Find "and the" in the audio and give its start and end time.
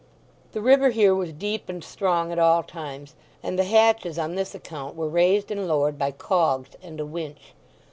3.43-3.65